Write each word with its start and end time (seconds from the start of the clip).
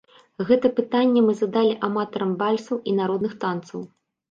Гэта 0.47 0.71
пытанне 0.79 1.21
мы 1.27 1.35
задалі 1.41 1.77
аматарам 1.89 2.33
вальсаў 2.41 2.83
і 2.91 2.99
народных 3.03 3.39
танцаў. 3.47 3.89